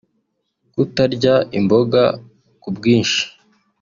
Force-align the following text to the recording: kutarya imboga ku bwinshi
kutarya 0.73 1.35
imboga 1.57 2.03
ku 2.61 2.69
bwinshi 2.75 3.21